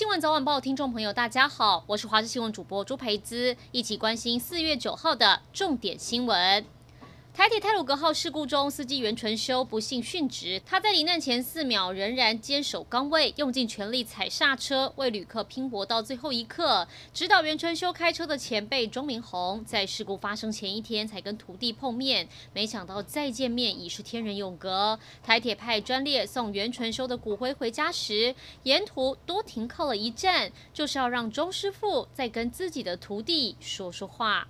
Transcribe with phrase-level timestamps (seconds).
[0.00, 6.64] 新闻早晚报，听众朋友，大家好，我是华视新闻主播朱培姿，一起关心四月九号的重点新闻。
[7.32, 10.60] 台铁太鲁阁号事故中，司机袁纯修不幸殉职。
[10.66, 16.86] 他在罹难前四秒仍然坚守岗位，用尽全力踩刹车，为旅客拼搏到最后一刻。
[17.14, 24.98] 指导袁纯修开车的前辈钟明宏，在事故发生前一天才跟徒弟碰面，没想到再见面已是天人永隔。
[25.22, 28.34] 台铁派专列送袁纯修的骨灰回家时，
[28.64, 34.48] 沿途多停靠了一站，就是要让钟师傅再跟自己的徒弟说说话。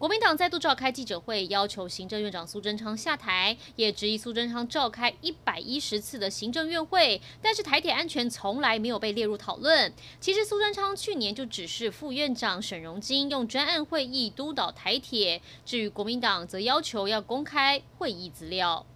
[0.00, 9.92] 国民党再度召开记者会，要求行政院长苏贞昌下台，也质疑苏贞昌召开一百一十次的行政院会，但是台铁安全从来没有被列入讨论。
[10.18, 18.86] 其实苏贞昌去年就指示副院长沈荣金用专案会议督导台铁，至于国民党则要求要公开会议资料。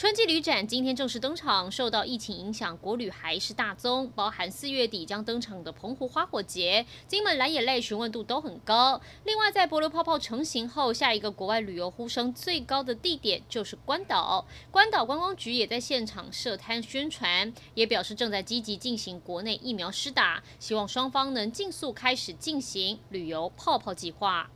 [0.00, 8.98] 春季旅展今天正式登场，受到疫情影响，国旅还是大宗，包含四月底将登场的澎湖花火节、金门蓝眼泪询问度都很高。
[9.24, 14.46] 另外，在帛琉泡泡成型后，下一个国外旅游呼声最高的地点就是关岛。
[14.70, 24.50] 关岛观光局也在现场设摊宣传，也表示正在积极进行国内疫苗施打，希望双方能尽速开始进行旅游泡泡计划。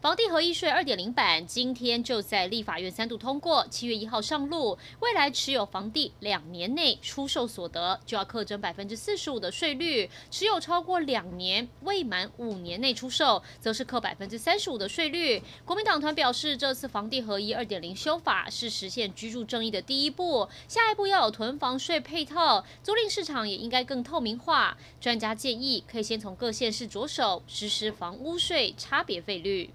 [0.00, 4.78] 房地合一税二点零版今天就在立法院三度通过，七月一号上路。
[5.00, 15.42] 未来持有房地两年内出售所得，就要课征百分之四十五的税率；持有超过两年未满五年内出售，则是课百分之三十五的税率。
[15.64, 24.78] 国民党团表示，这次房地合一二点零修法是实现居住正义的第一步，下一步要有囤房税配套，租赁市场也应该更透明化。
[25.00, 29.68] 专家建议，可以先从各县市着手实施房屋税差别费率。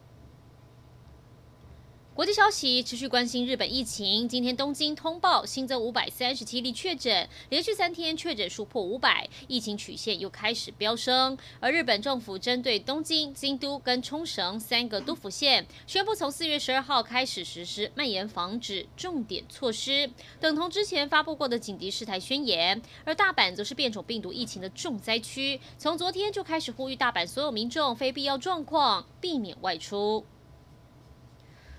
[2.16, 4.30] 国际消息，持续关心日本疫情。
[4.30, 11.36] 今天东京通报新增五百三十七例确诊，连续三天确诊数破五百，疫情曲线又开始飙升。
[11.60, 20.08] 而日本政府针对东京、京都跟冲绳三个都府县，宣布从四月十二号开始实施蔓延防止重点措施，
[20.40, 22.80] 等同之前发布过的紧急事态宣言。
[23.06, 30.24] 而大阪则是变种病毒疫情的重灾区，从昨天就开始呼吁大阪所有民众非必要状况避免外出。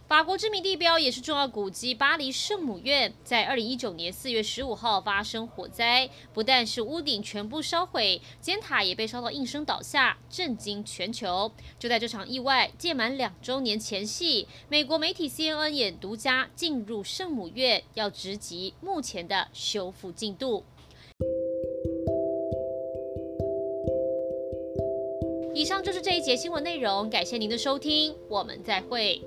[0.07, 11.51] 法国知名地标也是重要古迹巴黎圣母院，在二零一九年四月十五号发生火灾，不但是屋顶全部烧毁，尖塔也被烧到应声倒下，震惊全球。
[11.79, 20.65] 就在这场意外届满两周年前夕，美国媒体 CNN 也独家进入圣母院，要直击目前的修复进度。
[25.55, 29.23] 以上就是这一节新闻内容，感谢您的收听，我们再会。